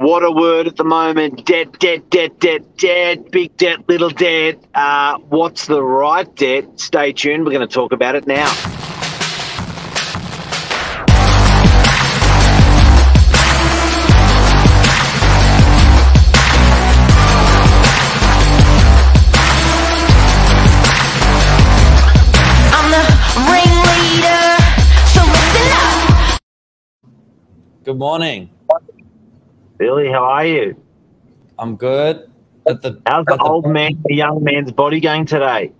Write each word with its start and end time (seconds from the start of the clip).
What 0.00 0.24
a 0.24 0.30
word 0.30 0.66
at 0.66 0.76
the 0.76 0.84
moment. 0.84 1.44
Debt, 1.44 1.78
debt, 1.78 2.08
debt, 2.08 2.40
debt, 2.40 2.78
debt, 2.78 3.30
big 3.30 3.54
debt, 3.58 3.86
little 3.86 4.08
debt. 4.08 4.58
Uh, 4.74 5.18
what's 5.28 5.66
the 5.66 5.82
right 5.82 6.34
debt? 6.36 6.80
Stay 6.80 7.12
tuned. 7.12 7.44
We're 7.44 7.52
going 7.52 7.68
to 7.68 7.74
talk 7.74 7.92
about 7.92 8.14
it 8.14 8.26
now. 8.26 8.50
I'm 22.72 22.90
the 22.90 23.04
ringleader, 23.52 24.56
so 25.12 25.20
listen 25.26 25.68
up. 25.76 26.40
Good 27.84 27.98
morning. 27.98 28.48
Billy, 29.80 30.12
how 30.12 30.24
are 30.24 30.44
you? 30.46 30.76
I'm 31.58 31.74
good. 31.74 32.30
At 32.68 32.82
the, 32.82 33.00
How's 33.06 33.24
the 33.24 33.32
at 33.32 33.38
the- 33.38 33.44
old 33.44 33.66
man, 33.66 33.98
the 34.04 34.14
young 34.14 34.44
man's 34.44 34.70
body 34.70 35.00
going 35.00 35.24
today? 35.24 35.72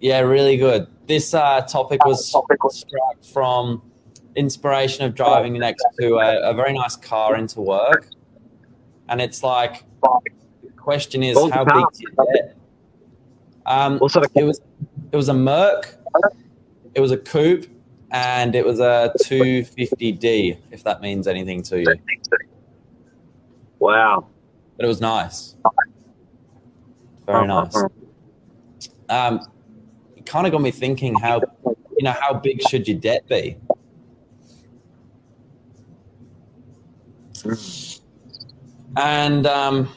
Yeah, 0.00 0.20
really 0.20 0.56
good. 0.56 0.88
This 1.06 1.32
uh, 1.34 1.60
topic 1.62 2.04
was 2.04 2.26
struck 2.26 3.24
from 3.32 3.80
inspiration 4.34 5.04
of 5.04 5.14
driving 5.14 5.56
next 5.56 5.84
to 6.00 6.16
a, 6.16 6.50
a 6.50 6.52
very 6.54 6.72
nice 6.72 6.96
car 6.96 7.36
into 7.36 7.60
work, 7.60 8.08
and 9.08 9.20
it's 9.20 9.44
like 9.44 9.84
the 10.02 10.70
question 10.76 11.22
is 11.22 11.36
how 11.52 11.64
big 11.64 11.84
is 11.92 12.00
debt? 12.34 12.56
Um, 13.66 13.98
What 13.98 14.10
sort 14.10 14.26
of 14.26 14.32
it 14.34 14.44
was 14.44 14.60
it 15.12 15.16
was 15.16 15.28
a 15.28 15.34
Merc, 15.34 15.96
it 16.94 17.00
was 17.00 17.12
a 17.12 17.16
coupe, 17.16 17.66
and 18.10 18.54
it 18.56 18.64
was 18.66 18.80
a 18.80 19.12
250D. 19.22 20.58
If 20.72 20.82
that 20.84 21.00
means 21.02 21.26
anything 21.26 21.62
to 21.64 21.80
you, 21.80 21.94
Wow. 23.78 24.28
but 24.76 24.84
it 24.84 24.88
was 24.88 25.00
nice, 25.00 25.56
very 27.26 27.46
nice. 27.46 27.76
um, 29.08 29.40
it 30.16 30.26
kind 30.26 30.46
of 30.46 30.52
got 30.52 30.60
me 30.60 30.70
thinking 30.70 31.14
how 31.18 31.40
you 31.66 32.04
know 32.04 32.12
how 32.12 32.34
big 32.34 32.60
should 32.68 32.86
your 32.86 32.98
debt 32.98 33.26
be? 33.28 33.56
And 38.96 39.46
um, 39.46 39.88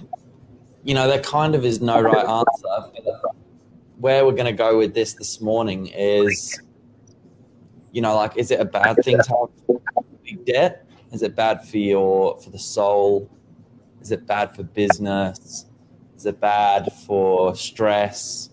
you 0.84 0.94
know 0.94 1.08
there 1.08 1.22
kind 1.22 1.56
of 1.56 1.66
is 1.66 1.82
no 1.82 2.02
right 2.02 2.26
answer 2.26 2.92
but 2.94 3.22
where 3.98 4.26
we're 4.26 4.32
going 4.32 4.46
to 4.46 4.52
go 4.52 4.78
with 4.78 4.94
this 4.94 5.14
this 5.14 5.40
morning 5.42 5.88
is 5.88 6.60
you 7.92 8.02
know 8.02 8.16
like 8.16 8.36
is 8.36 8.50
it 8.50 8.60
a 8.60 8.66
bad 8.66 8.98
thing 9.04 9.18
to 9.18 9.50
have 9.68 10.06
big 10.24 10.46
debt? 10.46 10.88
Is 11.12 11.22
it 11.24 11.36
bad 11.36 11.68
for 11.68 11.78
your 11.78 12.40
for 12.42 12.50
the 12.50 12.60
soul 12.60 13.30
is 14.02 14.12
it 14.12 14.26
bad 14.26 14.56
for 14.56 14.64
business 14.64 15.66
is 16.22 16.26
it 16.28 16.40
bad 16.40 16.92
for 17.08 17.56
stress 17.56 18.52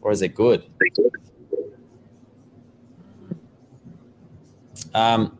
or 0.00 0.12
is 0.12 0.22
it 0.22 0.34
good? 0.34 0.64
Um, 4.94 5.38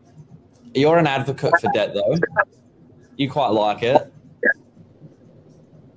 you're 0.75 0.99
an 0.99 1.07
advocate 1.07 1.59
for 1.59 1.71
debt, 1.73 1.95
though. 1.95 2.15
You 3.15 3.27
quite 3.27 3.47
like 3.47 3.81
it, 3.81 4.13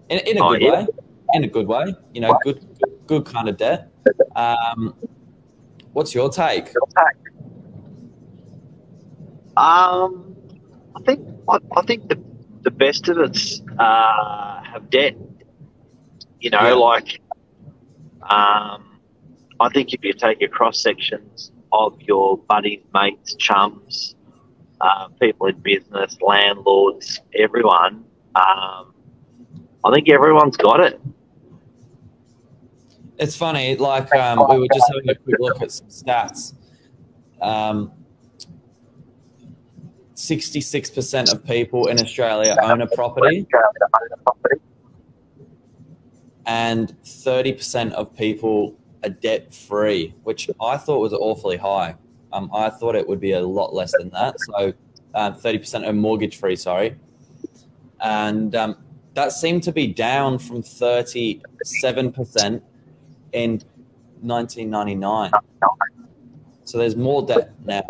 in, 0.08 0.20
in 0.20 0.38
a 0.38 0.44
Oh, 0.44 0.48
good 0.52 0.62
yeah. 0.62 0.70
way. 0.70 0.86
In 1.34 1.44
a 1.44 1.46
good 1.46 1.66
way, 1.66 1.94
you 2.14 2.22
know, 2.22 2.34
good, 2.42 2.58
good, 2.78 3.06
good 3.06 3.24
kind 3.26 3.50
of 3.50 3.58
debt. 3.58 3.90
Um, 4.34 4.94
what's 5.92 6.14
your 6.14 6.30
take? 6.30 6.70
Um, 9.58 10.34
I 10.96 11.00
think 11.04 11.20
I, 11.48 11.58
I 11.76 11.82
think 11.82 12.08
the 12.08 12.29
the 12.62 12.70
best 12.70 13.08
of 13.08 13.18
it's 13.18 13.62
uh, 13.78 14.62
have 14.62 14.90
debt. 14.90 15.16
You 16.40 16.50
know, 16.50 16.60
Yeah. 16.62 16.72
like 16.74 17.20
um, 18.22 19.00
I 19.60 19.68
think 19.72 19.92
if 19.92 20.04
you 20.04 20.12
take 20.12 20.40
your 20.40 20.50
cross 20.50 20.80
sections 20.80 21.52
of 21.72 22.00
your 22.02 22.38
buddies, 22.38 22.82
mates, 22.94 23.34
chums, 23.34 24.14
uh, 24.80 25.08
people 25.20 25.46
in 25.46 25.58
business, 25.60 26.16
landlords, 26.22 27.20
everyone, 27.34 28.04
um, 28.34 28.94
I 29.84 29.92
think 29.92 30.08
everyone's 30.08 30.56
got 30.56 30.80
it. 30.80 31.00
It's 33.18 33.36
funny, 33.36 33.76
like 33.76 34.14
um, 34.14 34.46
we 34.48 34.58
were 34.58 34.66
just 34.72 34.90
having 34.94 35.10
a 35.10 35.14
quick 35.14 35.36
look 35.40 35.60
at 35.62 35.70
some 35.72 35.88
stats. 35.88 36.54
Um, 40.30 40.38
66% 40.38 41.32
of 41.32 41.44
people 41.44 41.88
in 41.88 42.00
Australia 42.00 42.56
own 42.62 42.82
a 42.82 42.86
property, 42.86 43.46
and 46.46 46.94
30% 47.04 47.92
of 47.92 48.16
people 48.16 48.76
are 49.02 49.10
debt 49.10 49.54
free, 49.54 50.14
which 50.24 50.50
I 50.60 50.76
thought 50.76 51.00
was 51.00 51.12
awfully 51.12 51.56
high. 51.56 51.96
Um, 52.32 52.50
I 52.54 52.70
thought 52.70 52.94
it 52.94 53.08
would 53.08 53.20
be 53.20 53.32
a 53.32 53.40
lot 53.40 53.74
less 53.74 53.92
than 53.98 54.10
that. 54.10 54.36
So, 54.40 54.72
uh, 55.14 55.32
30% 55.32 55.88
are 55.88 55.92
mortgage 55.92 56.36
free, 56.36 56.56
sorry. 56.56 56.96
And 58.00 58.54
um, 58.54 58.76
that 59.14 59.32
seemed 59.32 59.64
to 59.64 59.72
be 59.72 59.88
down 59.88 60.38
from 60.38 60.62
37% 60.62 62.62
in 63.32 63.62
1999. 64.20 65.30
So 66.64 66.78
there's 66.78 66.96
more 66.96 67.26
debt 67.26 67.52
now. 67.64 67.82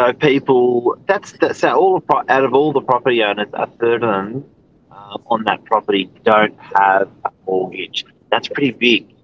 So 0.00 0.14
people, 0.14 0.96
that's 1.06 1.32
that's 1.32 1.62
all 1.62 2.02
out 2.30 2.44
of 2.44 2.54
all 2.54 2.72
the 2.72 2.80
property 2.80 3.22
owners, 3.22 3.48
a 3.52 3.66
third 3.66 4.02
of 4.02 4.10
them 4.10 4.44
um, 4.90 5.22
on 5.26 5.44
that 5.44 5.62
property 5.66 6.10
don't 6.24 6.58
have 6.58 7.10
a 7.26 7.30
mortgage. 7.46 8.06
That's 8.30 8.48
pretty 8.48 8.70
big. 8.70 9.14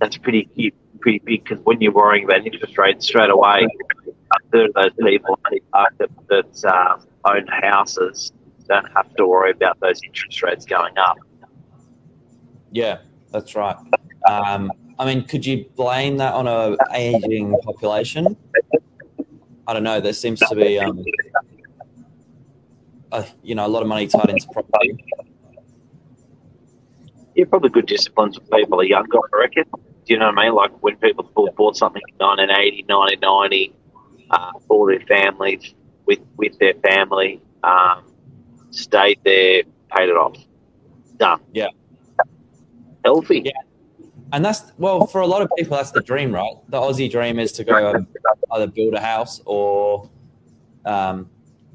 That's 0.00 0.16
pretty 0.16 0.72
pretty 0.98 1.18
big 1.18 1.44
because 1.44 1.62
when 1.64 1.78
you're 1.82 1.92
worrying 1.92 2.24
about 2.24 2.46
interest 2.46 2.78
rates 2.78 3.06
straight 3.06 3.28
away, 3.28 3.66
a 4.06 4.50
third 4.50 4.70
of 4.74 4.74
those 4.96 5.06
people 5.06 5.38
that, 5.98 6.08
that 6.30 6.74
um, 6.74 7.06
own 7.26 7.46
houses 7.46 8.32
don't 8.66 8.90
have 8.96 9.14
to 9.16 9.26
worry 9.26 9.50
about 9.50 9.78
those 9.80 10.00
interest 10.04 10.42
rates 10.42 10.64
going 10.64 10.96
up. 10.96 11.18
Yeah, 12.72 13.00
that's 13.30 13.54
right. 13.54 13.76
Um, 14.26 14.72
I 14.98 15.04
mean, 15.04 15.24
could 15.24 15.44
you 15.44 15.66
blame 15.76 16.16
that 16.16 16.32
on 16.32 16.46
a 16.48 16.78
aging 16.94 17.58
population? 17.62 18.38
I 19.66 19.72
don't 19.72 19.82
know. 19.84 20.00
There 20.00 20.12
seems 20.12 20.40
to 20.40 20.54
be, 20.54 20.78
um, 20.78 21.02
a, 23.12 23.24
you 23.42 23.54
know, 23.54 23.66
a 23.66 23.68
lot 23.68 23.82
of 23.82 23.88
money 23.88 24.06
tied 24.06 24.28
into 24.28 24.46
property. 24.52 25.04
Yeah, 27.34 27.44
probably 27.46 27.70
good 27.70 27.86
disciplines 27.86 28.36
for 28.36 28.42
people 28.56 28.80
are 28.80 28.84
younger, 28.84 29.18
I 29.32 29.38
reckon. 29.38 29.64
Do 29.72 30.12
you 30.12 30.18
know 30.18 30.26
what 30.26 30.38
I 30.38 30.44
mean? 30.44 30.54
Like 30.54 30.82
when 30.82 30.96
people 30.96 31.30
bought, 31.34 31.54
bought 31.56 31.76
something 31.76 32.02
in 32.08 32.14
1980, 32.16 32.84
1990 32.86 33.72
uh, 34.30 34.52
for 34.68 34.90
their 34.90 35.00
families, 35.06 35.74
with, 36.06 36.20
with 36.36 36.58
their 36.58 36.74
family, 36.74 37.40
um, 37.62 38.04
stayed 38.70 39.18
there, 39.24 39.62
paid 39.96 40.10
it 40.10 40.16
off. 40.16 40.36
Done. 41.16 41.40
Yeah. 41.52 41.68
Healthy. 43.04 43.42
Yeah. 43.44 43.52
And 44.34 44.44
that's 44.44 44.72
well 44.78 45.06
for 45.06 45.20
a 45.20 45.26
lot 45.28 45.42
of 45.42 45.50
people. 45.56 45.76
That's 45.76 45.92
the 45.92 46.00
dream, 46.00 46.34
right? 46.34 46.56
The 46.68 46.80
Aussie 46.80 47.08
dream 47.08 47.38
is 47.38 47.52
to 47.52 47.62
go 47.62 47.92
and 47.92 48.04
either 48.50 48.66
build 48.66 48.94
a 48.94 49.00
house 49.00 49.40
or, 49.44 50.10
um, 50.84 51.30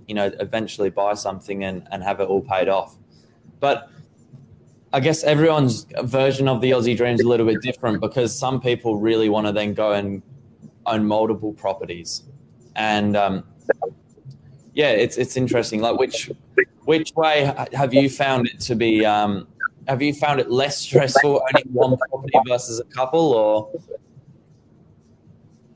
you 0.08 0.14
know, 0.14 0.30
eventually 0.42 0.90
buy 0.90 1.14
something 1.14 1.64
and, 1.64 1.88
and 1.90 2.04
have 2.04 2.20
it 2.20 2.28
all 2.28 2.42
paid 2.42 2.68
off. 2.68 2.98
But 3.62 3.90
I 4.92 5.00
guess 5.00 5.24
everyone's 5.24 5.86
version 6.04 6.50
of 6.50 6.60
the 6.60 6.72
Aussie 6.72 6.98
dream 6.98 7.16
is 7.16 7.22
a 7.22 7.30
little 7.30 7.46
bit 7.46 7.62
different 7.62 8.02
because 8.02 8.38
some 8.38 8.60
people 8.60 8.98
really 8.98 9.30
want 9.30 9.48
to 9.48 9.54
then 9.54 9.74
go 9.74 9.94
and 9.94 10.22
own 10.86 11.06
multiple 11.06 11.54
properties, 11.54 12.24
and 12.76 13.16
um, 13.16 13.46
yeah, 14.74 14.90
it's 14.90 15.18
it's 15.18 15.38
interesting. 15.38 15.80
Like 15.80 15.98
which 15.98 16.30
which 16.84 17.14
way 17.16 17.54
have 17.72 17.94
you 17.94 18.10
found 18.10 18.48
it 18.48 18.60
to 18.62 18.76
be? 18.76 19.06
Um, 19.06 19.48
have 19.90 20.02
you 20.04 20.14
found 20.14 20.40
it 20.40 20.52
less 20.52 20.78
stressful 20.78 21.42
owning 21.42 21.74
one 21.74 21.98
property 21.98 22.40
versus 22.48 22.80
a 22.80 22.84
couple, 22.84 23.34
or 23.34 23.72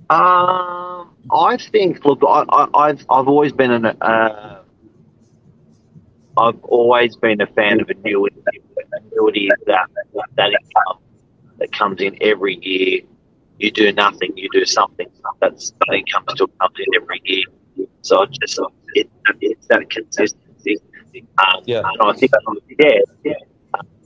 Um, 0.09 1.09
I 1.31 1.57
think. 1.57 2.05
Look, 2.05 2.21
I, 2.27 2.45
I, 2.49 2.67
I've 2.75 3.05
I've 3.09 3.27
always 3.27 3.51
been 3.51 3.71
an. 3.71 3.85
Uh, 3.85 4.61
I've 6.37 6.63
always 6.63 7.15
been 7.15 7.41
a 7.41 7.47
fan 7.47 7.81
of 7.81 7.89
annuity. 7.89 8.35
Annuity 8.91 9.47
is 9.47 9.53
that 9.65 9.89
that 10.35 10.51
income 10.51 10.99
that 11.57 11.71
comes 11.71 12.01
in 12.01 12.15
every 12.21 12.59
year. 12.61 13.01
You 13.57 13.71
do 13.71 13.91
nothing, 13.93 14.33
you 14.35 14.49
do 14.51 14.65
something. 14.65 15.07
That's 15.39 15.71
that 15.71 15.95
income 15.95 16.25
still 16.29 16.47
comes 16.59 16.75
in 16.77 17.01
every 17.01 17.21
year. 17.23 17.45
So 18.01 18.21
it's 18.23 18.37
just 18.37 18.59
it, 18.93 19.09
it's 19.41 19.67
that 19.67 19.89
consistency. 19.89 20.77
Um, 21.37 21.63
Yeah. 21.65 21.81
And 21.85 22.01
I 22.01 22.13
think 22.13 22.31
yeah, 22.79 22.99
yeah. 23.23 23.33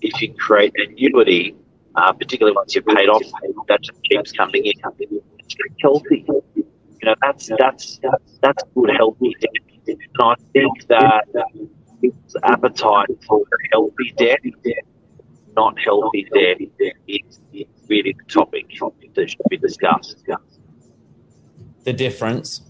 If 0.02 0.22
you 0.22 0.34
create 0.36 0.74
an 0.76 0.92
annuity, 0.92 1.56
uh, 1.96 2.14
particularly 2.14 2.56
once 2.56 2.76
you've 2.76 2.86
paid 2.86 3.10
off, 3.10 3.24
that 3.68 3.82
just 3.82 4.02
keeps 4.04 4.32
coming 4.32 4.66
in. 4.66 4.74
It's 5.40 5.56
healthy. 5.82 6.26
You 6.28 6.66
know, 7.04 7.16
that's 7.22 7.50
that's 7.58 8.00
that's 8.42 8.64
good 8.76 8.92
healthy. 8.98 9.36
debt. 9.40 9.52
and 9.88 9.98
I 10.22 10.36
think 10.54 10.88
that 10.88 11.26
people's 12.02 12.36
appetite 12.44 13.10
for 13.28 13.44
healthy 13.72 14.14
debt, 14.18 14.40
not 15.56 15.80
healthy 15.80 16.28
debt, 16.34 16.58
is 17.08 17.40
really 17.90 18.14
the 18.14 18.24
topic 18.32 18.66
that 19.16 19.30
should 19.30 19.42
be 19.50 19.58
discussed. 19.58 20.18
the 21.84 21.94
difference 21.94 22.62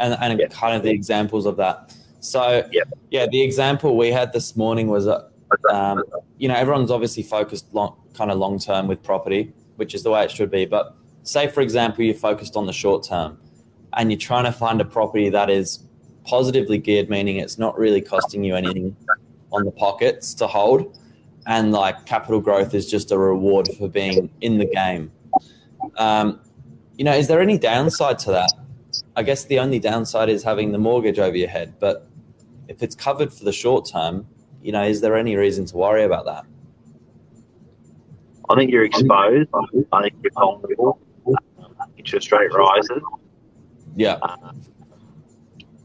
and, 0.00 0.16
and 0.20 0.40
Yeah. 0.40 0.48
kind 0.48 0.74
of 0.76 0.82
the 0.82 0.90
examples 0.90 1.46
of 1.46 1.56
that. 1.58 1.94
So, 2.18 2.68
Yeah. 2.72 2.82
yeah, 3.10 3.26
the 3.30 3.40
example 3.40 3.96
we 3.96 4.10
had 4.10 4.32
this 4.32 4.56
morning 4.56 4.88
was, 4.88 5.06
uh, 5.06 5.28
um, 5.70 6.02
you 6.38 6.48
know, 6.48 6.54
everyone's 6.54 6.90
obviously 6.90 7.22
focused 7.22 7.72
long, 7.72 7.96
kind 8.14 8.30
of 8.30 8.38
long 8.38 8.58
term 8.58 8.86
with 8.86 9.02
property, 9.02 9.52
which 9.76 9.94
is 9.94 10.02
the 10.02 10.10
way 10.10 10.24
it 10.24 10.30
should 10.30 10.50
be. 10.50 10.64
But 10.66 10.96
say, 11.22 11.48
for 11.48 11.60
example, 11.60 12.04
you're 12.04 12.14
focused 12.14 12.56
on 12.56 12.66
the 12.66 12.72
short 12.72 13.04
term 13.04 13.38
and 13.94 14.10
you're 14.10 14.18
trying 14.18 14.44
to 14.44 14.52
find 14.52 14.80
a 14.80 14.84
property 14.84 15.28
that 15.30 15.50
is 15.50 15.84
positively 16.24 16.78
geared, 16.78 17.08
meaning 17.08 17.36
it's 17.36 17.58
not 17.58 17.78
really 17.78 18.00
costing 18.00 18.44
you 18.44 18.56
anything 18.56 18.96
on 19.52 19.64
the 19.64 19.70
pockets 19.70 20.34
to 20.34 20.46
hold. 20.46 20.98
And 21.46 21.72
like 21.72 22.06
capital 22.06 22.40
growth 22.40 22.74
is 22.74 22.90
just 22.90 23.12
a 23.12 23.18
reward 23.18 23.68
for 23.78 23.88
being 23.88 24.30
in 24.40 24.58
the 24.58 24.64
game. 24.64 25.12
Um, 25.98 26.40
you 26.96 27.04
know, 27.04 27.12
is 27.12 27.28
there 27.28 27.40
any 27.40 27.58
downside 27.58 28.18
to 28.20 28.30
that? 28.30 28.52
I 29.16 29.22
guess 29.22 29.44
the 29.44 29.58
only 29.58 29.78
downside 29.78 30.28
is 30.28 30.42
having 30.42 30.72
the 30.72 30.78
mortgage 30.78 31.18
over 31.18 31.36
your 31.36 31.48
head. 31.48 31.74
But 31.78 32.08
if 32.68 32.82
it's 32.82 32.94
covered 32.94 33.32
for 33.32 33.44
the 33.44 33.52
short 33.52 33.86
term, 33.86 34.26
you 34.64 34.72
know, 34.72 34.82
is 34.82 35.02
there 35.02 35.14
any 35.14 35.36
reason 35.36 35.66
to 35.66 35.76
worry 35.76 36.04
about 36.04 36.24
that? 36.24 36.46
I 38.48 38.54
think 38.56 38.70
you're 38.70 38.84
exposed. 38.84 39.50
I 39.92 40.02
think 40.02 40.14
you're 40.22 40.32
vulnerable. 40.32 40.98
Interest 41.98 42.32
rate 42.32 42.52
rises. 42.52 43.02
Yeah, 43.94 44.18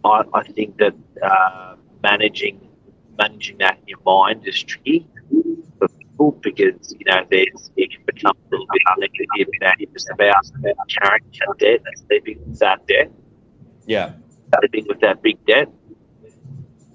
I, 0.05 0.23
I 0.33 0.43
think 0.43 0.77
that 0.77 0.95
uh, 1.21 1.75
managing 2.01 2.61
managing 3.17 3.57
that 3.57 3.77
in 3.81 3.87
your 3.87 3.99
mind 4.05 4.47
is 4.47 4.63
tricky 4.63 5.05
for 5.77 5.87
people 5.89 6.31
because 6.41 6.95
you 6.97 7.05
know 7.05 7.25
there's 7.29 7.71
it 7.75 7.91
can 7.91 8.01
become 8.05 8.31
a 8.31 8.49
little 8.49 8.67
bit 8.71 8.81
negative 8.97 9.53
know, 9.61 9.71
just 9.93 10.09
about 10.09 10.45
carrying 10.87 11.25
debt 11.59 11.81
and 11.85 12.07
sleeping 12.07 12.39
with 12.45 12.59
that 12.59 12.87
debt, 12.87 13.11
yeah, 13.85 14.13
sleeping 14.57 14.85
with 14.87 15.01
that 15.01 15.21
big 15.21 15.37
debt. 15.45 15.67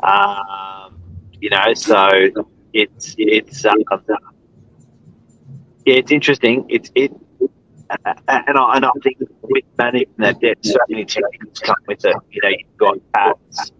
Um, 0.02 0.93
you 1.44 1.50
know, 1.50 1.74
so 1.74 2.08
it's 2.72 3.14
it's 3.18 3.66
um, 3.66 3.76
yeah, 5.84 5.96
it's 6.00 6.10
interesting. 6.10 6.64
It's 6.70 6.90
it. 6.94 7.12
And 8.28 8.56
I, 8.58 8.76
and 8.76 8.84
I 8.86 8.90
think 9.02 9.18
with 9.42 9.64
managing 9.76 10.08
that 10.16 10.40
debt, 10.40 10.56
so 10.62 10.78
many 10.88 11.04
things 11.04 11.60
come 11.62 11.76
with 11.86 12.02
it. 12.06 12.16
You 12.30 12.40
know, 12.42 12.48
you've 12.48 12.76
got 12.78 12.96
tax, 13.14 13.72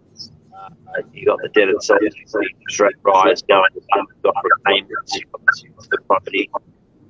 uh, 0.55 0.69
you've 1.15 1.27
got 1.27 1.39
the 1.43 1.49
debt 1.55 1.71
itself, 1.71 2.01
you've 2.03 2.13
interest 2.43 2.81
rate 2.81 2.95
rise 3.03 3.43
going, 3.43 3.63
um, 3.97 4.07
you've 4.13 4.23
got 4.23 4.35
repayments, 4.45 5.17
you've 5.17 5.33
got 5.33 5.89
the 5.91 5.99
property. 6.07 6.51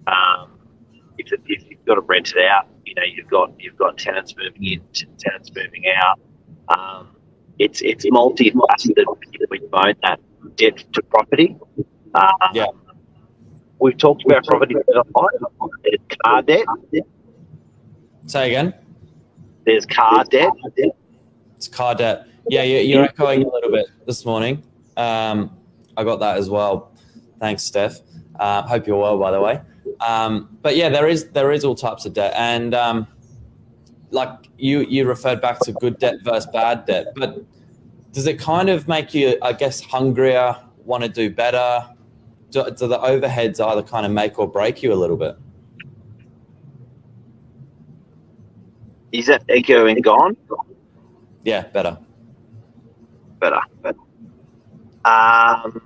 Um, 0.07 0.53
if, 1.19 1.33
it- 1.33 1.43
if 1.47 1.69
you've 1.69 1.85
got 1.85 1.97
to 1.97 2.01
rent 2.03 2.33
it 2.37 2.47
out, 2.47 2.69
you 2.87 2.95
know, 2.95 3.03
you've 3.03 3.29
got 3.29 3.53
you've 3.59 3.77
got 3.77 3.99
tenants 3.99 4.35
moving 4.39 4.65
in, 4.65 4.81
tenants 5.19 5.51
moving 5.55 5.85
out. 5.97 6.21
Um, 6.69 7.09
it's 7.59 7.83
it's 7.83 8.07
multifaceted 8.07 9.05
when 9.49 9.61
you 9.61 9.69
own 9.73 9.95
that 10.03 10.21
debt 10.57 10.85
to 10.93 11.03
property. 11.03 11.57
Um, 12.15 12.29
Yeah. 12.53 12.67
We've 13.81 13.99
talked 13.99 14.25
about 14.25 14.45
property. 14.45 14.75
There's 14.87 16.01
car 16.25 16.43
debt. 16.43 16.65
Say 18.27 18.49
again. 18.49 18.73
There's 19.67 19.85
car 19.85 20.25
debt. 20.25 20.51
It's 21.57 21.69
car 21.69 21.95
debt. 21.95 22.27
Yeah, 22.49 22.63
you're, 22.63 22.81
you're 22.81 23.05
echoing 23.05 23.43
a 23.43 23.49
little 23.49 23.71
bit 23.71 23.87
this 24.07 24.25
morning. 24.25 24.63
Um, 24.97 25.51
I 25.97 26.05
got 26.05 26.21
that 26.21 26.39
as 26.39 26.49
well. 26.49 26.93
Thanks, 27.41 27.63
Steph. 27.63 28.01
Uh, 28.39 28.63
hope 28.63 28.87
you're 28.87 28.99
well, 28.99 29.19
by 29.19 29.31
the 29.31 29.41
way. 29.41 29.61
Um, 30.01 30.57
but 30.63 30.77
yeah, 30.77 30.89
there 30.89 31.09
is 31.09 31.29
there 31.31 31.53
is 31.53 31.65
all 31.65 31.75
types 31.75 32.05
of 32.05 32.15
debt, 32.15 32.33
and 32.37 32.75
um, 32.75 33.07
like 34.11 34.49
you 34.59 34.81
you 34.81 35.07
referred 35.07 35.41
back 35.41 35.61
to 35.61 35.73
good 35.73 35.99
debt 35.99 36.17
versus 36.23 36.49
bad 36.53 36.87
debt. 36.87 37.09
But 37.17 37.45
does 38.15 38.29
it 38.29 38.39
kind 38.39 38.71
of 38.71 38.87
make 38.87 39.13
you, 39.13 39.37
I 39.43 39.53
guess, 39.53 39.81
hungrier, 39.81 40.57
want 40.85 41.03
to 41.03 41.09
do 41.09 41.31
better? 41.31 41.85
Do, 42.51 42.65
do 42.71 42.87
the 42.87 42.99
overheads 42.99 43.59
either 43.59 43.83
kind 43.83 44.07
of 44.07 44.13
make 44.13 44.39
or 44.39 44.47
break 44.47 44.85
you 44.85 44.93
a 44.93 44.95
little 44.95 45.17
bit? 45.17 45.37
Is 49.11 49.27
that 49.27 49.43
echoing 49.49 50.01
gone? 50.01 50.37
Yeah, 51.45 51.63
better. 51.63 51.99
Better. 53.41 53.61
better. 53.83 53.99
Um, 55.05 55.83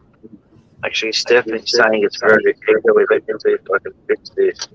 actually, 0.84 1.12
Stephanie's 1.12 1.72
saying 1.72 2.04
it's 2.04 2.20
very 2.20 2.44
echoey. 2.44 3.06
Let 3.10 3.26
me 3.26 3.34
see 3.42 3.50
if 3.52 3.60
I 3.74 3.78
can 3.78 3.92
fix 4.06 4.30
this. 4.36 4.68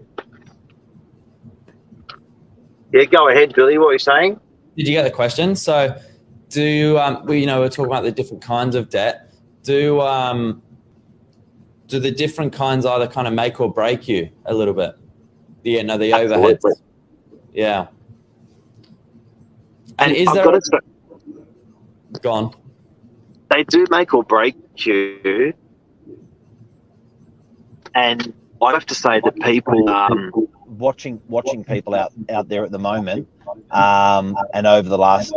Yeah, 2.92 3.06
go 3.06 3.30
ahead, 3.30 3.54
Billy. 3.54 3.78
What 3.78 3.90
are 3.90 3.94
you 3.94 4.00
saying? 4.00 4.40
Did 4.76 4.88
you 4.88 4.94
get 4.94 5.04
the 5.04 5.12
question? 5.12 5.56
So, 5.56 5.96
do 6.54 6.98
um, 7.00 7.26
we, 7.26 7.40
you 7.40 7.46
know, 7.46 7.60
we're 7.60 7.70
talking 7.70 7.92
about 7.92 8.04
the 8.04 8.12
different 8.12 8.44
kinds 8.44 8.76
of 8.76 8.90
debt. 8.90 9.34
Do 9.64 10.00
um, 10.02 10.62
do 11.88 12.00
the 12.00 12.12
different 12.12 12.54
kinds 12.54 12.86
either 12.86 13.08
kind 13.08 13.28
of 13.28 13.34
make 13.34 13.60
or 13.60 13.72
break 13.72 14.08
you 14.08 14.30
a 14.46 14.54
little 14.54 14.74
bit? 14.74 14.96
Yeah, 15.64 15.82
no, 15.82 15.98
the 15.98 16.12
overheads. 16.12 16.62
Yeah. 17.54 17.88
And 20.00 20.12
is 20.12 20.28
I've 20.28 20.36
there 20.36 20.46
got 20.46 20.64
say, 20.64 20.80
gone? 22.22 22.54
they 23.50 23.64
do 23.64 23.86
make 23.90 24.14
or 24.14 24.24
break 24.24 24.56
you. 24.86 25.54
And 27.96 28.34
I 28.62 28.72
have 28.72 28.86
to 28.88 28.96
say 28.96 29.22
that 29.24 29.36
people, 29.42 29.88
um, 29.90 30.32
watching 30.80 31.22
watching 31.28 31.64
people 31.64 31.94
out 31.96 32.12
out 32.30 32.48
there 32.50 32.64
at 32.66 32.72
the 32.72 32.80
moment 32.80 33.28
um, 33.72 34.36
and 34.54 34.68
over 34.68 34.88
the 34.90 34.98
last 34.98 35.34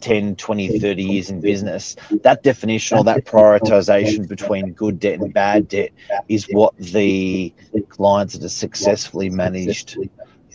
10 0.00 0.36
20 0.36 0.78
30 0.78 1.02
years 1.02 1.30
in 1.30 1.40
business 1.40 1.96
that 2.22 2.42
definition 2.42 2.98
or 2.98 3.04
that 3.04 3.24
prioritization 3.24 4.28
between 4.28 4.72
good 4.72 4.98
debt 5.00 5.20
and 5.20 5.32
bad 5.32 5.68
debt 5.68 5.90
is 6.28 6.46
what 6.50 6.76
the 6.78 7.52
clients 7.88 8.34
that 8.34 8.44
are 8.44 8.48
successfully 8.48 9.30
managed 9.30 9.96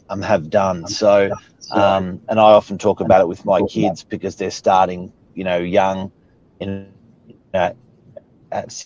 um, 0.10 0.22
have 0.22 0.50
done. 0.50 0.88
So 0.88 1.32
um, 1.72 2.22
and 2.30 2.40
i 2.40 2.52
often 2.52 2.78
talk 2.78 3.00
about 3.00 3.22
it 3.22 3.28
with 3.28 3.46
my 3.46 3.62
kids 3.64 4.04
because 4.04 4.36
they're 4.36 4.52
starting 4.52 5.12
you 5.36 5.44
know 5.44 5.58
young 5.58 6.12
in 6.60 6.92
at, 7.54 7.76
at 8.52 8.86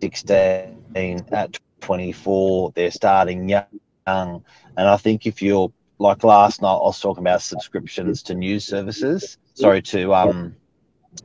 16 0.00 1.26
at 1.32 1.58
24 1.80 2.72
they're 2.74 2.90
starting 2.90 3.48
young 3.48 3.64
young. 4.08 4.44
And 4.76 4.88
I 4.88 4.96
think 4.96 5.26
if 5.26 5.42
you're 5.42 5.70
like 5.98 6.24
last 6.24 6.62
night, 6.62 6.78
I 6.84 6.86
was 6.92 7.00
talking 7.00 7.22
about 7.22 7.42
subscriptions 7.42 8.22
to 8.24 8.34
news 8.34 8.64
services, 8.64 9.38
sorry, 9.54 9.82
to 9.82 10.14
um, 10.14 10.54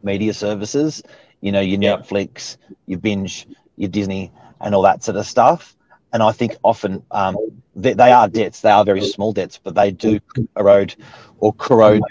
media 0.04 0.34
services, 0.34 1.04
you 1.42 1.52
know, 1.52 1.62
your 1.62 1.80
Yeah. 1.82 1.98
Netflix, 1.98 2.58
your 2.88 3.00
binge, 3.00 3.48
your 3.78 3.90
Disney, 3.90 4.32
and 4.62 4.74
all 4.76 4.84
that 4.84 5.04
sort 5.04 5.18
of 5.18 5.26
stuff. 5.26 5.76
And 6.14 6.22
I 6.22 6.32
think 6.32 6.52
often 6.64 7.04
um, 7.12 7.36
they, 7.76 7.94
they 7.94 8.12
are 8.12 8.28
debts, 8.28 8.62
they 8.62 8.70
are 8.70 8.86
very 8.86 9.02
small 9.02 9.34
debts, 9.34 9.60
but 9.64 9.74
they 9.76 9.92
do 9.92 10.20
erode 10.56 10.96
or 11.40 11.54
corrode 11.54 12.04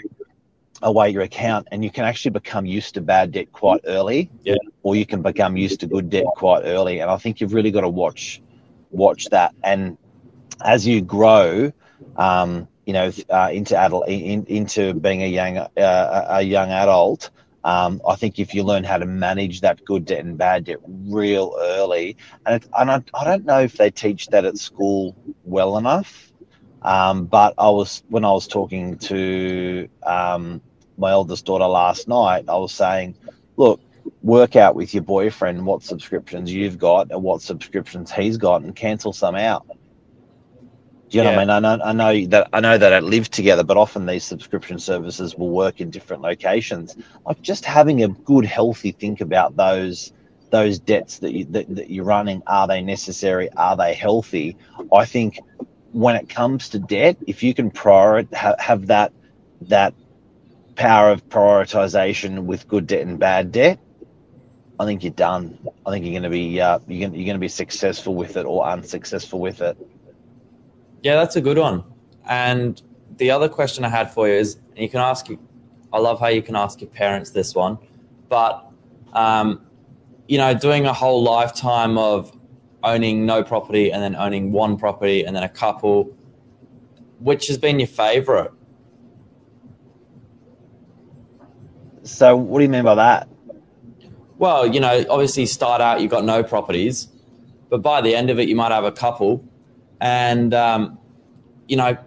away 0.81 1.09
your 1.09 1.23
account. 1.23 1.67
And 1.71 1.83
you 1.83 1.89
can 1.89 2.03
actually 2.03 2.31
become 2.31 2.65
used 2.65 2.93
to 2.95 3.01
bad 3.01 3.31
debt 3.31 3.51
quite 3.51 3.81
early, 3.85 4.29
Yeah. 4.43 4.55
or 4.83 4.95
you 4.95 5.05
can 5.05 5.21
become 5.21 5.55
used 5.65 5.79
to 5.81 5.87
good 5.87 6.09
debt 6.09 6.25
quite 6.35 6.63
early. 6.65 6.99
And 7.01 7.09
I 7.09 7.17
think 7.17 7.39
you've 7.39 7.53
really 7.53 7.71
got 7.71 7.81
to 7.81 7.89
watch 7.89 8.41
watch 8.91 9.21
that. 9.29 9.51
And 9.63 9.97
as 10.61 10.85
you 10.85 11.01
grow, 11.01 11.71
um, 12.17 12.67
you 12.85 12.93
know, 12.93 13.11
uh, 13.29 13.49
into 13.51 13.77
adult, 13.77 14.07
in, 14.07 14.45
into 14.45 14.93
being 14.93 15.23
a 15.23 15.27
young 15.27 15.57
uh, 15.57 16.25
a 16.29 16.41
young 16.41 16.69
adult, 16.71 17.29
um, 17.63 18.01
I 18.07 18.15
think 18.15 18.39
if 18.39 18.53
you 18.53 18.63
learn 18.63 18.83
how 18.83 18.97
to 18.97 19.05
manage 19.05 19.61
that 19.61 19.83
good 19.85 20.05
debt 20.05 20.25
and 20.25 20.37
bad 20.37 20.65
debt 20.65 20.79
real 20.85 21.55
early, 21.59 22.17
and 22.45 22.65
and 22.77 22.91
I, 22.91 23.03
I 23.13 23.23
don't 23.23 23.45
know 23.45 23.59
if 23.61 23.77
they 23.77 23.89
teach 23.89 24.27
that 24.27 24.45
at 24.45 24.57
school 24.57 25.15
well 25.43 25.77
enough, 25.77 26.31
um, 26.81 27.25
but 27.25 27.53
I 27.57 27.69
was 27.69 28.03
when 28.09 28.25
I 28.25 28.31
was 28.31 28.47
talking 28.47 28.97
to 28.99 29.87
um, 30.05 30.61
my 30.97 31.11
eldest 31.11 31.45
daughter 31.45 31.65
last 31.65 32.07
night, 32.07 32.45
I 32.49 32.57
was 32.57 32.73
saying, 32.73 33.15
look, 33.55 33.81
work 34.21 34.55
out 34.55 34.75
with 34.75 34.93
your 34.93 35.03
boyfriend 35.03 35.65
what 35.65 35.83
subscriptions 35.83 36.51
you've 36.51 36.77
got 36.77 37.11
and 37.11 37.23
what 37.23 37.41
subscriptions 37.41 38.11
he's 38.11 38.37
got, 38.37 38.61
and 38.61 38.75
cancel 38.75 39.13
some 39.13 39.35
out. 39.35 39.65
Do 41.13 41.19
you 41.19 41.25
know 41.25 41.29
what 41.29 41.37
I 41.37 41.41
mean? 41.45 41.49
I 41.51 41.59
know, 41.59 41.83
I 41.85 41.93
know 41.93 42.25
that 42.25 42.49
I 42.53 42.59
know 42.59 42.75
that 42.75 42.91
I 42.91 42.99
live 42.99 43.29
together, 43.29 43.63
but 43.63 43.77
often 43.77 44.07
these 44.07 44.23
subscription 44.23 44.79
services 44.79 45.35
will 45.35 45.51
work 45.51 45.79
in 45.79 45.91
different 45.91 46.23
locations. 46.23 46.97
Like 47.23 47.39
just 47.43 47.65
having 47.65 48.03
a 48.03 48.07
good, 48.07 48.45
healthy 48.45 48.93
think 48.93 49.21
about 49.21 49.55
those 49.55 50.11
those 50.49 50.79
debts 50.79 51.19
that 51.19 51.31
you 51.31 51.45
that, 51.51 51.75
that 51.75 51.91
you're 51.91 52.03
running. 52.03 52.41
Are 52.47 52.67
they 52.67 52.81
necessary? 52.81 53.51
Are 53.51 53.77
they 53.77 53.93
healthy? 53.93 54.57
I 54.91 55.05
think 55.05 55.39
when 55.91 56.15
it 56.15 56.29
comes 56.29 56.69
to 56.69 56.79
debt, 56.79 57.17
if 57.27 57.43
you 57.43 57.53
can 57.53 57.69
prioritize 57.69 58.33
have, 58.33 58.59
have 58.59 58.87
that 58.87 59.13
that 59.61 59.93
power 60.73 61.11
of 61.11 61.29
prioritization 61.29 62.45
with 62.45 62.67
good 62.67 62.87
debt 62.87 63.05
and 63.05 63.19
bad 63.19 63.51
debt, 63.51 63.77
I 64.79 64.85
think 64.85 65.03
you're 65.03 65.13
done. 65.13 65.59
I 65.85 65.91
think 65.91 66.05
you're 66.05 66.13
going 66.19 66.23
to 66.23 66.31
be 66.31 66.59
uh, 66.59 66.79
you're 66.87 67.01
going 67.07 67.13
you're 67.13 67.27
going 67.27 67.35
to 67.35 67.39
be 67.39 67.49
successful 67.49 68.15
with 68.15 68.35
it 68.35 68.47
or 68.47 68.65
unsuccessful 68.65 69.39
with 69.39 69.61
it. 69.61 69.77
Yeah, 71.03 71.15
that's 71.15 71.35
a 71.35 71.41
good 71.41 71.57
one. 71.57 71.83
And 72.25 72.81
the 73.17 73.29
other 73.29 73.49
question 73.49 73.83
I 73.83 73.89
had 73.89 74.11
for 74.11 74.27
you 74.27 74.33
is, 74.33 74.55
and 74.71 74.79
you 74.79 74.89
can 74.89 75.01
ask. 75.01 75.27
I 75.91 75.99
love 75.99 76.19
how 76.19 76.27
you 76.27 76.41
can 76.41 76.55
ask 76.55 76.81
your 76.81 76.89
parents 76.89 77.29
this 77.31 77.53
one, 77.53 77.77
but 78.27 78.67
um, 79.13 79.63
you 80.27 80.39
know, 80.39 80.53
doing 80.53 80.87
a 80.87 80.93
whole 80.93 81.21
lifetime 81.21 81.97
of 81.99 82.35
owning 82.81 83.25
no 83.25 83.43
property 83.43 83.91
and 83.91 84.01
then 84.01 84.15
owning 84.15 84.51
one 84.51 84.77
property 84.77 85.23
and 85.23 85.35
then 85.35 85.43
a 85.43 85.49
couple, 85.49 86.15
which 87.19 87.47
has 87.47 87.57
been 87.57 87.79
your 87.79 87.87
favorite? 87.87 88.51
So, 92.03 92.35
what 92.35 92.59
do 92.59 92.63
you 92.63 92.69
mean 92.69 92.83
by 92.83 92.95
that? 92.95 93.27
Well, 94.37 94.73
you 94.73 94.79
know, 94.79 95.05
obviously, 95.09 95.45
start 95.45 95.81
out 95.81 96.01
you've 96.01 96.11
got 96.11 96.25
no 96.25 96.43
properties, 96.43 97.07
but 97.69 97.81
by 97.81 98.01
the 98.01 98.15
end 98.15 98.29
of 98.29 98.39
it, 98.39 98.49
you 98.49 98.55
might 98.55 98.71
have 98.71 98.83
a 98.83 98.91
couple, 98.91 99.45
and 100.03 100.53
um, 100.53 100.99
you 101.67 101.77
know, 101.77 101.97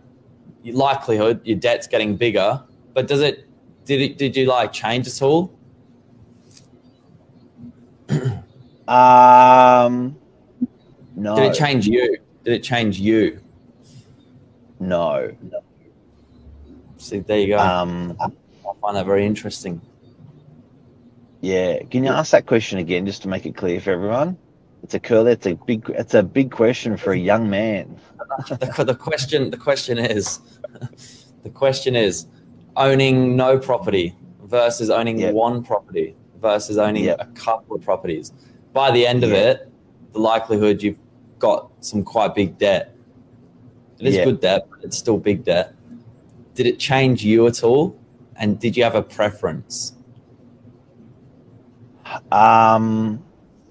your 0.63 0.77
likelihood 0.77 1.41
your 1.45 1.59
debt's 1.59 1.87
getting 1.87 2.17
bigger. 2.17 2.63
But 2.95 3.09
does 3.09 3.23
it? 3.23 3.49
Did 3.87 4.01
it? 4.03 4.19
Did 4.19 4.37
you 4.37 4.45
like 4.47 4.73
change 4.73 5.09
at 5.09 5.21
all? 5.23 5.53
Um, 8.89 10.17
no. 11.17 11.35
Did 11.35 11.47
it 11.47 11.55
change 11.55 11.89
you? 11.89 12.19
Did 12.45 12.55
it 12.55 12.63
change 12.63 13.01
you? 13.01 13.41
No. 14.79 15.35
See, 16.97 17.19
there 17.19 17.41
you 17.41 17.49
go. 17.49 17.59
Um, 17.59 18.17
I 18.21 18.29
find 18.81 18.97
that 18.97 19.07
very 19.07 19.27
interesting. 19.27 19.81
yeah. 21.41 21.83
Can 21.91 22.05
you 22.05 22.11
ask 22.11 22.31
that 22.31 22.47
question 22.47 22.79
again, 22.79 23.07
just 23.07 23.23
to 23.23 23.29
make 23.29 23.45
it 23.45 23.57
clear 23.57 23.81
for 23.81 23.91
everyone? 23.91 24.39
It's 24.87 24.95
a 24.95 25.01
curly. 25.01 25.33
It's 25.33 25.47
a 25.47 25.57
big. 25.57 25.91
It's 25.99 26.15
a 26.15 26.23
big 26.23 26.53
question 26.53 26.97
for 26.97 27.13
a 27.13 27.19
young 27.19 27.51
man. 27.51 27.99
the, 28.49 28.85
the 28.87 28.95
question 28.95 29.51
the 29.51 29.57
question 29.57 29.99
is 29.99 30.39
the 31.43 31.51
question 31.51 31.97
is 31.97 32.29
owning 32.77 33.35
no 33.35 33.59
property 33.59 34.15
versus 34.45 34.89
owning 34.89 35.19
Yep. 35.19 35.35
one 35.35 35.65
property 35.65 36.15
versus 36.41 36.79
owning 36.79 37.03
Yep. 37.03 37.17
a 37.21 37.25
couple 37.35 37.75
of 37.75 37.83
properties 37.83 38.33
by 38.73 38.93
the 38.93 39.05
end 39.05 39.25
of 39.25 39.31
Yeah. 39.31 39.51
it 39.51 39.73
the 40.13 40.21
likelihood 40.21 40.81
you've 40.81 41.01
got 41.41 41.69
some 41.81 42.05
quite 42.05 42.37
big 42.37 42.57
debt 42.57 42.95
it 43.99 44.07
is 44.07 44.17
good 44.25 44.41
debt 44.41 44.69
but 44.71 44.85
it's 44.85 44.97
still 44.97 45.19
big 45.19 45.43
debt 45.43 45.75
did 46.55 46.67
it 46.67 46.79
change 46.79 47.25
you 47.25 47.49
at 47.49 47.65
all 47.65 47.99
and 48.37 48.61
did 48.61 48.77
you 48.77 48.85
have 48.85 48.95
a 48.95 49.03
preference 49.03 49.97
Um, 52.31 53.26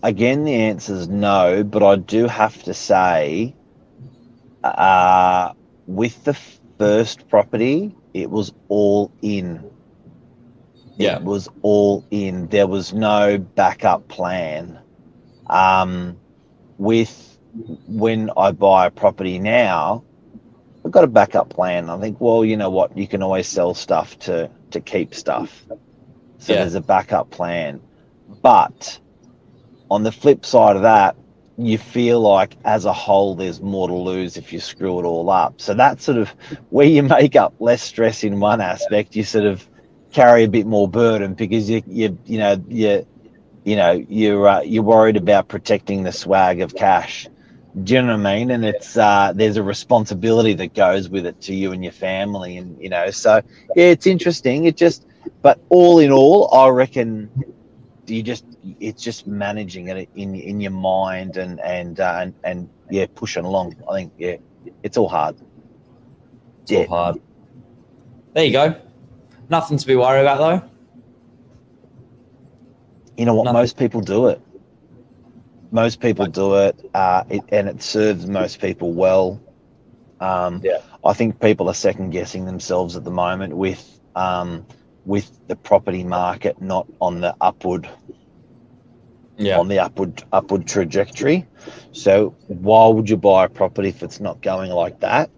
again, 0.05 0.43
the 0.45 0.53
answer 0.53 0.93
is 0.93 1.07
no, 1.07 1.63
but 1.63 1.83
I 1.83 1.95
do 1.95 2.27
have 2.27 2.62
to 2.63 2.74
say, 2.74 3.55
uh, 4.63 5.53
with 5.88 6.24
the 6.24 6.38
first 6.77 7.27
property, 7.29 7.95
it 8.13 8.29
was 8.29 8.53
all 8.69 9.12
in. 9.21 9.63
Yeah. 10.97 11.17
It 11.17 11.24
was 11.24 11.50
all 11.62 12.05
in. 12.12 12.47
There 12.47 12.67
was 12.67 12.93
no 12.93 13.38
backup 13.38 14.07
plan. 14.07 14.79
Um, 15.50 16.17
with 16.77 17.39
when 17.88 18.29
I 18.38 18.51
buy 18.51 18.88
a 18.88 18.91
property 18.91 19.39
now, 19.39 20.03
I've 20.85 20.91
got 20.91 21.03
a 21.03 21.07
backup 21.07 21.50
plan. 21.50 21.89
I 21.89 22.00
think, 22.00 22.21
well, 22.21 22.45
you 22.45 22.57
know 22.57 22.69
what? 22.69 22.97
You 22.97 23.07
can 23.07 23.24
always 23.24 23.47
sell 23.47 23.74
stuff 23.74 24.17
to 24.19 24.50
to 24.71 24.81
keep 24.81 25.15
stuff. 25.15 25.65
So 26.38 26.53
Yeah. 26.53 26.59
there's 26.59 26.75
a 26.75 26.81
backup 26.81 27.31
plan. 27.31 27.81
But 28.41 29.00
on 29.89 30.04
the 30.04 30.12
flip 30.12 30.46
side 30.46 30.75
of 30.75 30.82
that, 30.84 31.15
you 31.58 31.77
feel 31.77 32.20
like 32.20 32.56
as 32.65 32.86
a 32.86 32.94
whole 32.94 33.36
there's 33.36 33.62
more 33.62 33.88
to 33.88 33.94
lose 33.94 34.36
if 34.36 34.51
you 34.51 34.60
screw 34.60 35.00
it 35.00 35.06
all 35.06 35.30
up. 35.30 35.62
So 35.62 35.74
that's 35.74 36.04
sort 36.04 36.18
of 36.18 36.30
where 36.70 36.86
you 36.88 37.04
make 37.04 37.36
up 37.36 37.54
less 37.60 37.82
stress 37.82 38.24
in 38.24 38.39
one 38.39 38.62
aspect. 38.62 39.15
You 39.15 39.24
sort 39.24 39.46
of 39.46 39.68
carry 40.12 40.44
a 40.44 40.48
bit 40.48 40.65
more 40.65 40.88
burden 40.88 41.34
because 41.34 41.70
you 41.70 41.82
you 41.88 42.18
you 42.25 42.39
know 42.39 42.62
you 42.68 43.06
you 43.63 43.75
know 43.75 43.92
you're 44.10 44.48
uh, 44.48 44.62
you're 44.62 44.84
worried 44.84 45.18
about 45.18 45.48
protecting 45.48 46.04
the 46.04 46.12
swag 46.12 46.62
of 46.62 46.75
cash. 46.75 47.27
Do 47.84 47.94
you 47.94 48.01
know 48.01 48.18
what 48.18 48.25
I 48.25 48.38
mean? 48.38 48.51
And 48.51 48.63
it's 48.63 48.98
uh, 48.98 49.34
there's 49.36 49.58
a 49.58 49.63
responsibility 49.63 50.54
that 50.56 50.74
goes 50.74 51.10
with 51.10 51.25
it 51.25 51.42
to 51.42 51.54
you 51.54 51.74
and 51.74 51.84
your 51.84 51.92
family, 51.94 52.58
and 52.58 52.82
you 52.82 52.89
know. 52.89 53.12
So 53.12 53.42
yeah, 53.75 53.86
it's 53.86 54.08
interesting. 54.08 54.65
It 54.65 54.77
just, 54.77 55.06
but 55.42 55.60
all 55.70 56.00
in 56.00 56.12
all, 56.12 56.54
I 56.54 56.70
reckon 56.70 57.30
you 58.07 58.24
just 58.24 58.45
it's 58.79 59.01
just 59.03 59.27
managing 59.27 59.88
it 59.89 60.09
in 60.15 60.35
in 60.35 60.59
your 60.62 60.71
mind 60.71 61.38
and 61.38 61.59
and 61.62 62.00
uh, 62.00 62.17
and 62.21 62.33
and 62.43 62.69
yeah, 62.89 63.05
pushing 63.15 63.45
along. 63.45 63.75
I 63.89 63.93
think 63.95 64.13
yeah, 64.17 64.35
it's 64.83 64.97
all 64.97 65.09
hard. 65.09 65.35
it's 66.62 66.71
all 66.71 66.81
Yeah. 66.81 66.88
hard 66.88 67.15
there 68.33 68.45
you 68.45 68.51
go 68.51 68.75
nothing 69.50 69.77
to 69.77 69.88
be 69.88 69.95
worried 69.95 70.21
about 70.21 70.38
though 70.39 70.69
You 73.17 73.25
know 73.25 73.33
what? 73.35 73.45
Nothing. 73.45 73.59
Most 73.62 73.77
people 73.77 74.01
do 74.01 74.27
it. 74.27 74.41
Most 75.71 76.00
people 76.01 76.25
do 76.25 76.55
it, 76.55 76.75
uh, 76.93 77.24
it, 77.29 77.43
and 77.50 77.67
it 77.69 77.81
serves 77.81 78.27
most 78.27 78.59
people 78.59 78.93
well. 78.93 79.41
Um, 80.19 80.62
Yeah. 80.63 80.79
I 81.03 81.13
think 81.13 81.39
people 81.39 81.69
are 81.69 81.74
second 81.74 82.09
guessing 82.12 82.45
themselves 82.45 82.95
at 82.95 83.03
the 83.03 83.12
moment 83.12 83.55
with 83.55 84.00
um, 84.15 84.65
with 85.05 85.29
the 85.47 85.55
property 85.55 86.03
market 86.03 86.62
not 86.62 86.88
on 87.01 87.21
the 87.21 87.35
upward 87.41 87.89
yeah 89.38 89.59
on 89.59 89.67
the 89.67 89.79
upward 89.79 90.24
upward 90.31 90.67
trajectory. 90.67 91.45
So 91.91 92.35
why 92.47 92.88
would 92.88 93.09
you 93.09 93.17
buy 93.17 93.45
a 93.45 93.50
property 93.50 93.89
if 93.89 94.03
it's 94.03 94.19
not 94.19 94.41
going 94.41 94.71
like 94.71 95.00
that? 95.01 95.29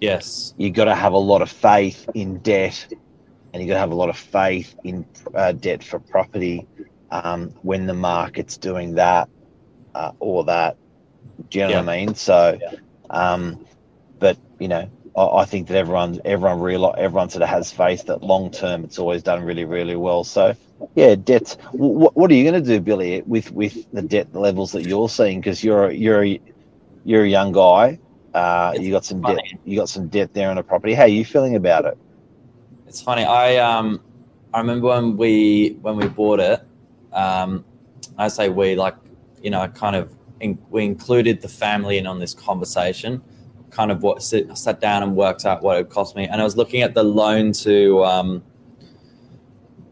yes 0.00 0.54
You 0.58 0.70
got 0.70 0.84
to 0.84 0.94
have 0.94 1.12
a 1.12 1.18
lot 1.18 1.42
of 1.42 1.50
faith 1.50 2.08
in 2.14 2.38
debt, 2.38 2.88
and 3.52 3.62
you 3.62 3.68
got 3.68 3.74
to 3.74 3.80
have 3.80 3.92
a 3.92 3.96
lot 3.96 4.10
of 4.10 4.16
faith 4.16 4.74
in 4.84 5.06
uh, 5.34 5.52
debt 5.52 5.82
for 5.82 5.98
property 6.00 6.66
um, 7.10 7.52
when 7.62 7.86
the 7.86 7.94
market's 7.94 8.56
doing 8.58 8.94
that 8.94 9.28
uh, 9.94 10.12
or 10.18 10.44
that. 10.44 10.76
Do 11.50 11.58
you 11.58 11.64
know 11.64 11.72
what 11.72 11.88
I 11.88 11.96
mean? 11.98 12.14
So, 12.14 12.60
um, 13.10 13.60
but 14.18 14.38
you 14.58 14.68
know, 14.68 14.90
I, 15.16 15.44
think 15.44 15.68
that 15.68 15.76
everyone 15.76 16.20
everyone 16.24 16.60
real 16.60 16.92
everyone 16.98 17.30
sort 17.30 17.42
of 17.42 17.48
has 17.48 17.70
faith 17.70 18.06
that 18.06 18.22
long 18.22 18.50
term 18.50 18.84
it's 18.84 18.98
always 18.98 19.22
done 19.22 19.44
really 19.44 19.64
really 19.64 19.94
well. 19.96 20.24
So, 20.24 20.56
yeah, 20.96 21.14
debts. 21.14 21.56
What, 21.72 22.16
what 22.16 22.30
are 22.30 22.34
you 22.34 22.50
going 22.50 22.62
to 22.62 22.68
do, 22.68 22.80
Billy, 22.80 23.22
with 23.22 23.52
with 23.52 23.86
the 23.92 24.02
debt 24.02 24.34
levels 24.34 24.72
that 24.72 24.82
you're 24.82 25.08
seeing? 25.08 25.40
Because 25.40 25.62
you're 25.62 25.88
a- 25.88 25.94
you're 25.94 26.24
a, 26.24 26.40
you're 27.04 27.24
a 27.24 27.28
young 27.28 27.52
guy. 27.52 27.98
Uh, 28.32 28.74
you 28.78 28.90
got 28.90 29.04
some 29.04 29.22
funny. 29.22 29.36
debt. 29.36 29.60
You 29.64 29.78
got 29.78 29.88
some 29.88 30.08
debt 30.08 30.34
there 30.34 30.50
on 30.50 30.58
a 30.58 30.62
property. 30.64 30.94
How 30.94 31.04
are 31.04 31.08
you 31.08 31.24
feeling 31.24 31.54
about 31.54 31.84
it? 31.84 31.96
It's 32.88 33.00
funny. 33.00 33.24
I 33.24 33.56
um 33.56 34.00
I 34.52 34.58
remember 34.58 34.88
when 34.88 35.16
we 35.16 35.78
when 35.80 35.96
we 35.96 36.08
bought 36.08 36.40
it. 36.40 36.60
Um, 37.12 37.64
I 38.18 38.28
say 38.28 38.48
we 38.48 38.74
like 38.74 38.96
you 39.42 39.50
know 39.50 39.68
kind 39.68 39.94
of 39.94 40.12
in, 40.40 40.58
we 40.70 40.84
included 40.84 41.40
the 41.40 41.48
family 41.48 41.98
in 41.98 42.06
on 42.06 42.18
this 42.18 42.34
conversation. 42.34 43.22
Kind 43.74 43.90
of 43.90 44.04
what 44.04 44.22
sit, 44.22 44.56
sat 44.56 44.80
down 44.80 45.02
and 45.02 45.16
worked 45.16 45.44
out 45.44 45.62
what 45.62 45.78
it 45.78 45.90
cost 45.90 46.14
me, 46.14 46.28
and 46.28 46.40
I 46.40 46.44
was 46.44 46.56
looking 46.56 46.82
at 46.82 46.94
the 46.94 47.02
loan 47.02 47.52
to 47.64 48.04
um, 48.04 48.44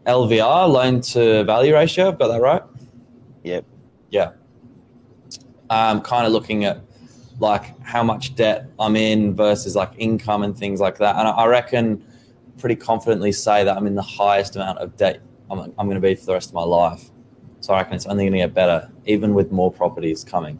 LVR, 0.07 0.71
loan 0.71 1.01
to 1.01 1.43
value 1.43 1.75
ratio. 1.75 2.09
I've 2.09 2.19
got 2.19 2.29
that 2.29 2.41
right. 2.41 2.63
Yep. 3.43 3.65
Yeah. 4.11 4.33
Um, 5.69 6.01
kind 6.01 6.27
of 6.27 6.33
looking 6.33 6.65
at 6.65 6.81
like 7.41 7.77
how 7.83 8.05
much 8.05 8.37
debt 8.37 8.69
I'm 8.79 8.95
in 8.95 9.35
versus 9.35 9.75
like 9.75 9.91
income 9.99 10.45
and 10.45 10.57
things 10.57 10.79
like 10.79 10.99
that. 10.99 11.17
And 11.17 11.27
I, 11.27 11.47
reckon 11.47 12.05
pretty 12.59 12.77
confidently 12.77 13.33
say 13.33 13.65
that 13.65 13.77
I'm 13.77 13.87
in 13.89 13.97
the 13.97 14.03
highest 14.03 14.55
amount 14.55 14.79
of 14.79 14.97
debt 14.97 15.21
I'm, 15.51 15.73
I'm 15.79 15.87
going 15.87 15.97
to 15.97 16.01
be 16.01 16.15
for 16.15 16.27
the 16.27 16.35
rest 16.35 16.51
of 16.51 16.55
my 16.55 16.63
life. 16.63 17.11
So 17.61 17.75
I 17.75 17.79
reckon 17.79 17.95
it's 17.95 18.07
only 18.07 18.25
going 18.25 18.33
to 18.33 18.39
get 18.39 18.55
better, 18.55 18.91
even 19.07 19.35
with 19.35 19.51
more 19.51 19.73
properties 19.73 20.25
coming. 20.25 20.59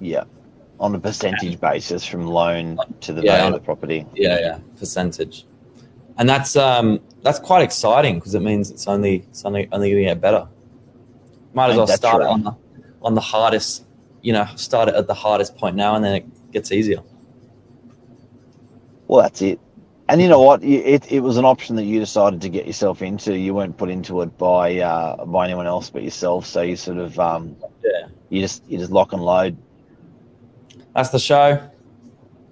Yeah. 0.00 0.24
On 0.82 0.94
a 0.96 0.98
percentage 0.98 1.60
basis 1.60 2.04
from 2.04 2.26
loan 2.26 2.76
to 3.00 3.12
the 3.12 3.22
Yeah, 3.22 3.36
value 3.36 3.54
of 3.54 3.60
the 3.60 3.64
property. 3.64 4.04
Yeah, 4.14 4.38
yeah, 4.40 4.58
percentage. 4.76 5.46
And 6.18 6.28
that's 6.28 6.56
um, 6.56 7.00
that's 7.22 7.38
quite 7.38 7.62
exciting 7.62 8.16
because 8.16 8.34
it 8.34 8.42
means 8.42 8.70
it's 8.70 8.88
only 8.88 9.24
it's 9.30 9.44
only 9.44 9.68
only 9.70 9.90
going 9.90 10.02
to 10.02 10.10
get 10.10 10.20
better. 10.20 10.48
Might 11.54 11.70
as 11.70 11.76
well 11.76 11.86
start 11.86 12.22
true? 12.22 12.30
on 12.30 12.42
the 12.42 12.56
on 13.00 13.14
the 13.14 13.20
hardest, 13.20 13.84
you 14.22 14.32
know, 14.32 14.46
start 14.56 14.88
it 14.88 14.96
at 14.96 15.06
the 15.06 15.14
hardest 15.14 15.56
point 15.56 15.76
now, 15.76 15.94
and 15.94 16.04
then 16.04 16.16
it 16.16 16.52
gets 16.52 16.72
easier. 16.72 16.98
Well, 19.06 19.22
that's 19.22 19.40
it. 19.40 19.60
And 20.08 20.20
you 20.20 20.28
know 20.28 20.42
what? 20.42 20.64
It, 20.64 21.10
it 21.10 21.20
was 21.20 21.36
an 21.36 21.44
option 21.44 21.76
that 21.76 21.84
you 21.84 22.00
decided 22.00 22.40
to 22.42 22.48
get 22.48 22.66
yourself 22.66 23.02
into. 23.02 23.38
You 23.38 23.54
weren't 23.54 23.76
put 23.76 23.88
into 23.88 24.20
it 24.22 24.36
by 24.36 24.78
uh, 24.80 25.24
by 25.26 25.44
anyone 25.46 25.66
else 25.66 25.90
but 25.90 26.02
yourself. 26.02 26.44
So 26.44 26.62
you 26.62 26.74
sort 26.76 26.98
of 26.98 27.18
um, 27.20 27.56
Yeah. 27.84 28.08
you 28.30 28.40
just 28.40 28.62
you 28.68 28.78
just 28.78 28.90
lock 28.90 29.12
and 29.12 29.22
load. 29.22 29.56
That's 30.94 31.10
the 31.10 31.18
show. 31.18 31.70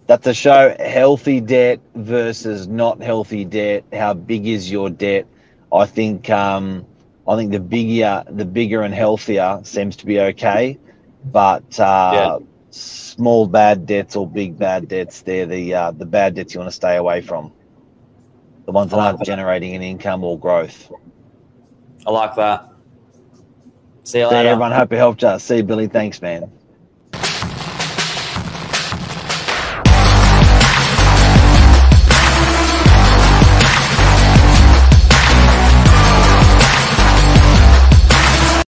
that's 0.06 0.24
the 0.24 0.34
show 0.34 0.74
healthy 0.80 1.40
debt 1.40 1.80
versus 1.94 2.66
not 2.66 3.02
healthy 3.02 3.44
debt. 3.44 3.84
How 3.92 4.14
big 4.14 4.46
is 4.46 4.70
your 4.70 4.90
debt? 4.90 5.26
I 5.72 5.86
think 5.86 6.28
um, 6.30 6.86
I 7.28 7.36
think 7.36 7.52
the 7.52 7.60
bigger 7.60 8.24
the 8.28 8.44
bigger 8.44 8.82
and 8.82 8.94
healthier 8.94 9.60
seems 9.64 9.96
to 9.96 10.06
be 10.06 10.20
okay, 10.20 10.78
but 11.24 11.78
uh, 11.78 12.40
small 12.70 13.46
bad 13.46 13.86
debts 13.86 14.16
or 14.16 14.28
big 14.28 14.58
bad 14.58 14.88
debts 14.88 15.22
they're 15.22 15.46
the 15.46 15.74
uh, 15.74 15.90
the 15.92 16.06
bad 16.06 16.34
debts 16.34 16.54
you 16.54 16.60
want 16.60 16.70
to 16.70 16.76
stay 16.76 16.96
away 16.96 17.20
from. 17.20 17.52
The 18.66 18.72
ones 18.72 18.90
that 18.90 18.98
like 18.98 19.06
aren't 19.06 19.18
that. 19.18 19.24
generating 19.24 19.74
an 19.74 19.82
income 19.82 20.24
or 20.24 20.38
growth. 20.38 20.90
I 22.06 22.10
like 22.10 22.34
that. 22.36 22.68
See 24.04 24.18
you 24.20 24.26
See 24.28 24.42
you, 24.42 24.42
later. 24.42 24.48
everyone. 24.48 24.72
Hope 24.72 24.92
it 24.92 24.96
helped 24.96 25.24
us. 25.24 25.44
See 25.44 25.58
you, 25.58 25.62
Billy. 25.64 25.88
Thanks, 25.88 26.22
man. 26.22 26.50